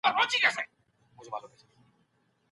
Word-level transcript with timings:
که 0.03 0.09
تجربه 0.09 0.25
تکرار 0.31 0.51
سي 0.55 0.61
پایله 1.15 1.25
یې 1.27 1.31
باوري 1.33 1.47
کیږي. 1.59 1.79